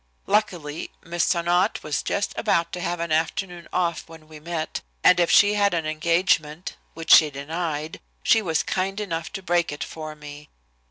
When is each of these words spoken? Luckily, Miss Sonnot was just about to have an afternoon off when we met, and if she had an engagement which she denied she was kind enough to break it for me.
Luckily, 0.25 0.89
Miss 1.03 1.23
Sonnot 1.25 1.83
was 1.83 2.01
just 2.01 2.33
about 2.35 2.71
to 2.73 2.81
have 2.81 2.99
an 2.99 3.11
afternoon 3.11 3.67
off 3.71 4.09
when 4.09 4.27
we 4.27 4.39
met, 4.39 4.81
and 5.03 5.19
if 5.19 5.29
she 5.29 5.53
had 5.53 5.75
an 5.75 5.85
engagement 5.85 6.75
which 6.95 7.13
she 7.13 7.29
denied 7.29 7.99
she 8.23 8.41
was 8.41 8.63
kind 8.63 8.99
enough 8.99 9.31
to 9.33 9.43
break 9.43 9.71
it 9.71 9.83
for 9.83 10.15
me. 10.15 10.49